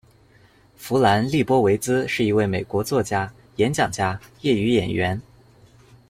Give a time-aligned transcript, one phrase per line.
[0.75, 5.21] 弗兰·利波维兹是一位美国作家、演讲家、业余演员。